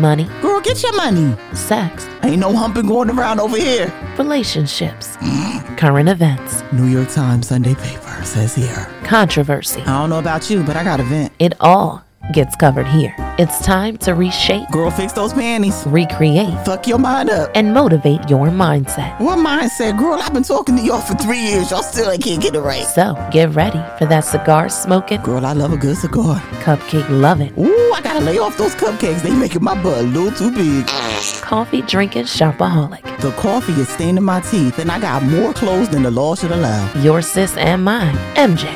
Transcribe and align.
Money, 0.00 0.24
Girl, 0.40 0.60
get 0.60 0.82
your 0.82 0.96
money. 0.96 1.36
sex, 1.54 2.08
Ain't 2.22 2.38
no 2.40 2.54
humping 2.56 2.86
going 2.86 3.10
around 3.10 3.38
over 3.40 3.56
here. 3.56 3.92
relationships, 4.18 5.16
current 5.76 6.08
events, 6.08 6.62
New 6.72 6.86
York 6.86 7.10
Times 7.10 7.48
Sunday 7.48 7.74
paper 7.74 8.20
says 8.24 8.54
here. 8.54 8.88
controversy. 9.04 9.80
I 9.82 10.00
don't 10.00 10.08
know 10.10 10.18
about 10.18 10.48
you, 10.48 10.62
but 10.62 10.76
I 10.76 10.84
got 10.84 11.00
a 11.00 11.02
vent. 11.04 11.32
It 11.38 11.52
all 11.60 12.02
gets 12.32 12.56
covered 12.56 12.86
here. 12.86 13.14
It's 13.38 13.64
time 13.64 13.96
to 13.98 14.14
reshape, 14.14 14.68
Girl, 14.70 14.90
fix 14.90 15.12
those 15.12 15.32
panties. 15.32 15.82
recreate, 15.86 16.52
Fuck 16.66 16.86
your 16.86 16.98
mind 16.98 17.30
up. 17.30 17.50
and 17.54 17.72
motivate 17.72 18.28
your 18.28 18.48
mindset. 18.48 19.18
What 19.20 19.38
mindset? 19.38 19.98
Girl, 19.98 20.18
I've 20.20 20.32
been 20.34 20.42
talking 20.42 20.76
to 20.76 20.82
y'all 20.82 21.00
for 21.00 21.14
three 21.14 21.38
years. 21.40 21.70
Y'all 21.70 21.82
still 21.82 22.10
ain't 22.10 22.22
can't 22.22 22.42
get 22.42 22.54
it 22.54 22.60
right. 22.60 22.84
So 22.84 23.14
get 23.32 23.54
ready 23.54 23.80
for 23.98 24.06
that 24.06 24.20
cigar 24.24 24.68
smoking, 24.68 25.22
Girl, 25.22 25.44
I 25.46 25.52
love 25.52 25.72
a 25.72 25.76
good 25.76 25.96
cigar. 25.96 26.36
cupcake 26.64 27.08
loving, 27.10 27.52
Ooh, 27.58 27.92
I 27.94 28.00
gotta 28.02 28.20
lay 28.20 28.38
off 28.38 28.56
those 28.58 28.74
cupcakes. 28.74 29.22
They 29.22 29.30
making 29.34 29.64
my 29.64 29.80
butt 29.82 29.98
a 29.98 30.02
little 30.02 30.30
too 30.32 30.52
big. 30.54 30.86
coffee 31.42 31.82
drinking 31.82 32.24
shopaholic. 32.24 33.02
The 33.20 33.32
coffee 33.32 33.72
is 33.74 33.88
staining 33.88 34.24
my 34.24 34.40
teeth, 34.40 34.78
and 34.78 34.90
I 34.90 34.98
got 35.00 35.22
more 35.22 35.52
clothes 35.52 35.88
than 35.88 36.02
the 36.02 36.10
law 36.10 36.34
should 36.34 36.52
allow. 36.52 36.92
Your 37.02 37.22
sis 37.22 37.56
and 37.56 37.84
mine, 37.84 38.14
MJ. 38.36 38.66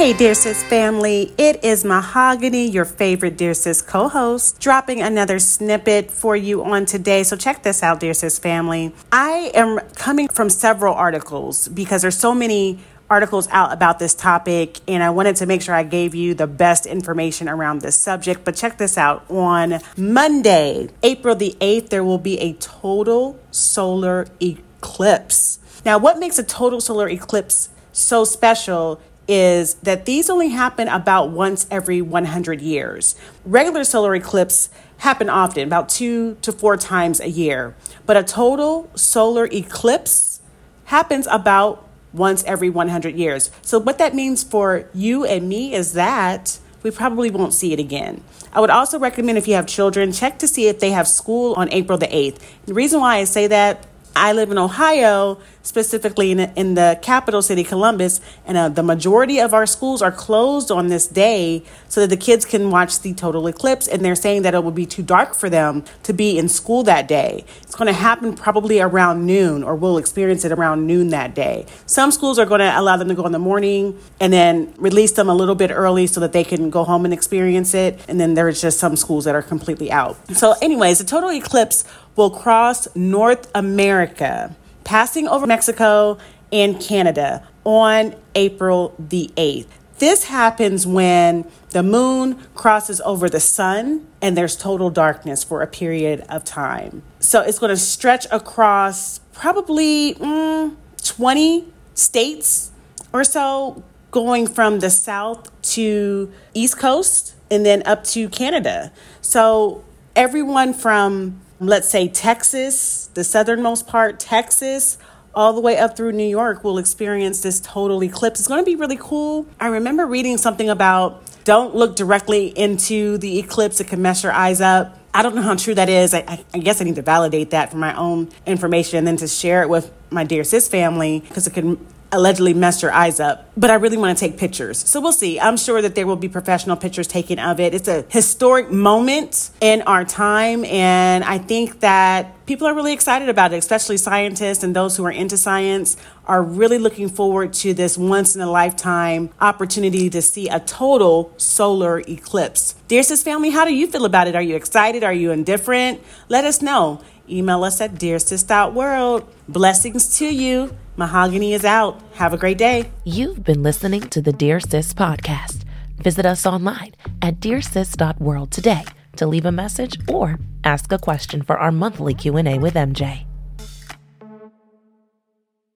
Hey, 0.00 0.14
Dear 0.14 0.32
Sis 0.32 0.62
family, 0.62 1.34
it 1.36 1.62
is 1.62 1.84
Mahogany, 1.84 2.66
your 2.66 2.86
favorite 2.86 3.36
Dear 3.36 3.52
Sis 3.52 3.82
co 3.82 4.08
host, 4.08 4.58
dropping 4.58 5.02
another 5.02 5.38
snippet 5.38 6.10
for 6.10 6.34
you 6.34 6.64
on 6.64 6.86
today. 6.86 7.22
So, 7.22 7.36
check 7.36 7.62
this 7.62 7.82
out, 7.82 8.00
Dear 8.00 8.14
Sis 8.14 8.38
family. 8.38 8.94
I 9.12 9.50
am 9.52 9.78
coming 9.96 10.28
from 10.28 10.48
several 10.48 10.94
articles 10.94 11.68
because 11.68 12.00
there's 12.00 12.16
so 12.16 12.34
many 12.34 12.78
articles 13.10 13.46
out 13.48 13.74
about 13.74 13.98
this 13.98 14.14
topic, 14.14 14.78
and 14.88 15.02
I 15.02 15.10
wanted 15.10 15.36
to 15.36 15.44
make 15.44 15.60
sure 15.60 15.74
I 15.74 15.82
gave 15.82 16.14
you 16.14 16.32
the 16.32 16.46
best 16.46 16.86
information 16.86 17.46
around 17.46 17.82
this 17.82 17.98
subject. 17.98 18.42
But 18.42 18.56
check 18.56 18.78
this 18.78 18.96
out 18.96 19.30
on 19.30 19.80
Monday, 19.98 20.88
April 21.02 21.34
the 21.34 21.54
8th, 21.60 21.90
there 21.90 22.04
will 22.04 22.16
be 22.16 22.40
a 22.40 22.54
total 22.54 23.38
solar 23.50 24.28
eclipse. 24.40 25.58
Now, 25.84 25.98
what 25.98 26.18
makes 26.18 26.38
a 26.38 26.42
total 26.42 26.80
solar 26.80 27.06
eclipse 27.06 27.68
so 27.92 28.24
special 28.24 29.00
is 29.30 29.74
that 29.74 30.06
these 30.06 30.28
only 30.28 30.48
happen 30.48 30.88
about 30.88 31.30
once 31.30 31.64
every 31.70 32.02
100 32.02 32.60
years. 32.60 33.14
Regular 33.44 33.84
solar 33.84 34.12
eclipse 34.16 34.70
happen 34.98 35.30
often, 35.30 35.68
about 35.68 35.88
two 35.88 36.34
to 36.42 36.50
four 36.50 36.76
times 36.76 37.20
a 37.20 37.30
year, 37.30 37.76
but 38.06 38.16
a 38.16 38.24
total 38.24 38.90
solar 38.96 39.46
eclipse 39.46 40.40
happens 40.86 41.28
about 41.30 41.88
once 42.12 42.42
every 42.42 42.68
100 42.68 43.14
years. 43.14 43.52
So, 43.62 43.78
what 43.78 43.98
that 43.98 44.16
means 44.16 44.42
for 44.42 44.88
you 44.92 45.24
and 45.24 45.48
me 45.48 45.74
is 45.74 45.92
that 45.92 46.58
we 46.82 46.90
probably 46.90 47.30
won't 47.30 47.54
see 47.54 47.72
it 47.72 47.78
again. 47.78 48.24
I 48.52 48.60
would 48.60 48.70
also 48.70 48.98
recommend 48.98 49.38
if 49.38 49.46
you 49.46 49.54
have 49.54 49.68
children, 49.68 50.10
check 50.10 50.40
to 50.40 50.48
see 50.48 50.66
if 50.66 50.80
they 50.80 50.90
have 50.90 51.06
school 51.06 51.54
on 51.54 51.72
April 51.72 51.96
the 51.96 52.08
8th. 52.08 52.40
The 52.66 52.74
reason 52.74 52.98
why 53.00 53.18
I 53.18 53.24
say 53.24 53.46
that, 53.46 53.86
I 54.16 54.32
live 54.32 54.50
in 54.50 54.58
Ohio, 54.58 55.40
specifically 55.62 56.32
in, 56.32 56.40
in 56.56 56.74
the 56.74 56.98
capital 57.02 57.42
city, 57.42 57.64
Columbus, 57.64 58.20
and 58.46 58.56
uh, 58.56 58.68
the 58.68 58.82
majority 58.82 59.40
of 59.40 59.54
our 59.54 59.66
schools 59.66 60.02
are 60.02 60.12
closed 60.12 60.70
on 60.70 60.88
this 60.88 61.06
day 61.06 61.62
so 61.88 62.00
that 62.00 62.08
the 62.08 62.16
kids 62.16 62.44
can 62.44 62.70
watch 62.70 63.00
the 63.00 63.12
total 63.14 63.46
eclipse. 63.46 63.86
And 63.88 64.04
they're 64.04 64.14
saying 64.14 64.42
that 64.42 64.54
it 64.54 64.64
will 64.64 64.70
be 64.70 64.86
too 64.86 65.02
dark 65.02 65.34
for 65.34 65.50
them 65.50 65.84
to 66.04 66.12
be 66.12 66.38
in 66.38 66.48
school 66.48 66.82
that 66.84 67.08
day. 67.08 67.44
It's 67.62 67.74
going 67.74 67.86
to 67.86 67.92
happen 67.92 68.34
probably 68.34 68.80
around 68.80 69.26
noon, 69.26 69.62
or 69.62 69.74
we'll 69.74 69.98
experience 69.98 70.44
it 70.44 70.52
around 70.52 70.86
noon 70.86 71.08
that 71.08 71.34
day. 71.34 71.66
Some 71.86 72.10
schools 72.10 72.38
are 72.38 72.46
going 72.46 72.60
to 72.60 72.78
allow 72.78 72.96
them 72.96 73.08
to 73.08 73.14
go 73.14 73.26
in 73.26 73.32
the 73.32 73.38
morning 73.38 73.98
and 74.20 74.32
then 74.32 74.72
release 74.78 75.12
them 75.12 75.28
a 75.28 75.34
little 75.34 75.54
bit 75.54 75.70
early 75.70 76.06
so 76.06 76.20
that 76.20 76.32
they 76.32 76.44
can 76.44 76.70
go 76.70 76.84
home 76.84 77.04
and 77.04 77.14
experience 77.14 77.74
it. 77.74 77.98
And 78.08 78.20
then 78.20 78.34
there's 78.34 78.60
just 78.60 78.78
some 78.78 78.96
schools 78.96 79.24
that 79.24 79.34
are 79.34 79.42
completely 79.42 79.90
out. 79.90 80.16
So, 80.36 80.54
anyways, 80.62 80.98
the 80.98 81.04
total 81.04 81.30
eclipse 81.30 81.84
will 82.16 82.30
cross 82.30 82.88
North 82.94 83.50
America, 83.54 84.54
passing 84.90 85.28
over 85.28 85.46
Mexico 85.46 86.18
and 86.50 86.80
Canada 86.80 87.46
on 87.62 88.12
April 88.34 88.92
the 88.98 89.30
8th. 89.36 89.68
This 90.00 90.24
happens 90.24 90.84
when 90.84 91.48
the 91.68 91.84
moon 91.84 92.44
crosses 92.56 93.00
over 93.02 93.28
the 93.28 93.38
sun 93.38 94.08
and 94.20 94.36
there's 94.36 94.56
total 94.56 94.90
darkness 94.90 95.44
for 95.44 95.62
a 95.62 95.68
period 95.68 96.26
of 96.28 96.42
time. 96.42 97.04
So 97.20 97.40
it's 97.40 97.60
going 97.60 97.70
to 97.70 97.76
stretch 97.76 98.26
across 98.32 99.20
probably 99.32 100.14
mm, 100.14 100.74
20 101.04 101.72
states 101.94 102.72
or 103.12 103.22
so, 103.22 103.84
going 104.10 104.48
from 104.48 104.80
the 104.80 104.90
south 104.90 105.52
to 105.74 106.32
east 106.52 106.80
coast 106.80 107.36
and 107.48 107.64
then 107.64 107.84
up 107.86 108.02
to 108.06 108.28
Canada. 108.28 108.90
So 109.20 109.84
everyone 110.16 110.74
from 110.74 111.40
let's 111.60 111.88
say 111.88 112.08
Texas, 112.08 113.10
the 113.14 113.22
southernmost 113.22 113.86
part, 113.86 114.18
Texas, 114.18 114.96
all 115.34 115.52
the 115.52 115.60
way 115.60 115.78
up 115.78 115.96
through 115.96 116.12
New 116.12 116.26
York 116.26 116.64
will 116.64 116.78
experience 116.78 117.40
this 117.42 117.60
total 117.60 118.02
eclipse. 118.02 118.40
It's 118.40 118.48
going 118.48 118.64
to 118.64 118.68
be 118.68 118.74
really 118.74 118.98
cool. 118.98 119.46
I 119.60 119.68
remember 119.68 120.06
reading 120.06 120.38
something 120.38 120.68
about 120.68 121.22
don't 121.44 121.74
look 121.74 121.96
directly 121.96 122.46
into 122.46 123.18
the 123.18 123.38
eclipse, 123.38 123.80
it 123.80 123.86
can 123.86 124.02
mess 124.02 124.22
your 124.22 124.32
eyes 124.32 124.60
up. 124.60 124.96
I 125.12 125.22
don't 125.22 125.34
know 125.34 125.42
how 125.42 125.56
true 125.56 125.74
that 125.74 125.88
is. 125.88 126.14
I, 126.14 126.44
I, 126.54 126.58
guess 126.58 126.80
I 126.80 126.84
need 126.84 126.94
to 126.94 127.02
validate 127.02 127.50
that 127.50 127.70
for 127.70 127.76
my 127.76 127.94
own 127.96 128.28
information 128.46 128.98
and 128.98 129.06
then 129.06 129.16
to 129.16 129.26
share 129.26 129.62
it 129.62 129.68
with 129.68 129.90
my 130.10 130.22
dear 130.24 130.44
sis 130.44 130.68
family 130.68 131.20
because 131.20 131.46
it 131.46 131.54
can 131.54 131.84
allegedly 132.12 132.54
messed 132.54 132.82
your 132.82 132.92
eyes 132.92 133.20
up. 133.20 133.50
But 133.56 133.70
I 133.70 133.74
really 133.74 133.96
want 133.96 134.16
to 134.16 134.24
take 134.24 134.38
pictures. 134.38 134.78
So 134.78 135.00
we'll 135.00 135.12
see. 135.12 135.38
I'm 135.38 135.56
sure 135.56 135.82
that 135.82 135.94
there 135.94 136.06
will 136.06 136.16
be 136.16 136.28
professional 136.28 136.76
pictures 136.76 137.06
taken 137.06 137.38
of 137.38 137.60
it. 137.60 137.74
It's 137.74 137.88
a 137.88 138.04
historic 138.08 138.70
moment 138.70 139.50
in 139.60 139.82
our 139.82 140.04
time. 140.04 140.64
And 140.64 141.24
I 141.24 141.38
think 141.38 141.80
that 141.80 142.46
people 142.46 142.66
are 142.66 142.74
really 142.74 142.92
excited 142.92 143.28
about 143.28 143.52
it, 143.52 143.58
especially 143.58 143.96
scientists 143.96 144.64
and 144.64 144.74
those 144.74 144.96
who 144.96 145.04
are 145.04 145.10
into 145.10 145.36
science 145.36 145.96
are 146.26 146.42
really 146.42 146.78
looking 146.78 147.08
forward 147.08 147.52
to 147.52 147.74
this 147.74 147.96
once 147.98 148.34
in 148.34 148.40
a 148.40 148.50
lifetime 148.50 149.30
opportunity 149.40 150.10
to 150.10 150.22
see 150.22 150.48
a 150.48 150.60
total 150.60 151.32
solar 151.36 152.00
eclipse. 152.00 152.74
Dear 152.88 153.02
family, 153.04 153.50
how 153.50 153.64
do 153.64 153.74
you 153.74 153.86
feel 153.86 154.04
about 154.04 154.26
it? 154.26 154.34
Are 154.34 154.42
you 154.42 154.56
excited? 154.56 155.04
Are 155.04 155.12
you 155.12 155.30
indifferent? 155.30 156.00
Let 156.28 156.44
us 156.44 156.60
know. 156.60 157.00
Email 157.30 157.64
us 157.64 157.80
at 157.80 157.94
dearsis.world. 157.94 159.32
Blessings 159.48 160.18
to 160.18 160.26
you. 160.26 160.76
Mahogany 160.96 161.54
is 161.54 161.64
out. 161.64 162.00
Have 162.14 162.34
a 162.34 162.36
great 162.36 162.58
day. 162.58 162.90
You've 163.04 163.44
been 163.44 163.62
listening 163.62 164.02
to 164.10 164.20
the 164.20 164.32
Dear 164.32 164.60
Sis 164.60 164.92
podcast. 164.92 165.64
Visit 165.96 166.26
us 166.26 166.44
online 166.46 166.94
at 167.22 167.40
dearsis.world 167.40 168.50
today 168.50 168.84
to 169.16 169.26
leave 169.26 169.46
a 169.46 169.52
message 169.52 169.98
or 170.08 170.38
ask 170.64 170.92
a 170.92 170.98
question 170.98 171.42
for 171.42 171.58
our 171.58 171.72
monthly 171.72 172.14
Q&A 172.14 172.58
with 172.58 172.74
MJ. 172.74 173.29